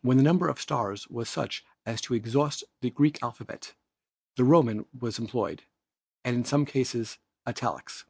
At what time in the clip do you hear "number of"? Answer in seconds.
0.22-0.58